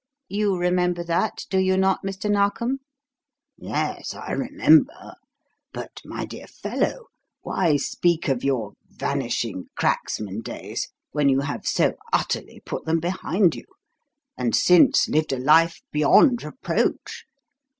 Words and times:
You 0.29 0.57
remember 0.57 1.03
that, 1.03 1.45
do 1.51 1.59
you 1.59 1.77
not, 1.77 2.01
Mr. 2.03 2.27
Narkom?" 2.27 2.79
"Yes, 3.55 4.15
I 4.15 4.31
remember. 4.31 5.13
But, 5.73 6.01
my 6.03 6.25
dear 6.25 6.47
fellow, 6.47 7.05
why 7.43 7.77
speak 7.77 8.27
of 8.27 8.43
your 8.43 8.73
'vanishing 8.89 9.65
cracksman' 9.75 10.41
days 10.41 10.87
when 11.11 11.29
you 11.29 11.41
have 11.41 11.67
so 11.67 11.93
utterly 12.11 12.63
put 12.65 12.85
them 12.85 12.99
behind 12.99 13.53
you, 13.53 13.65
and 14.35 14.55
since 14.55 15.07
lived 15.07 15.33
a 15.33 15.37
life 15.39 15.83
beyond 15.91 16.41
reproach? 16.41 17.25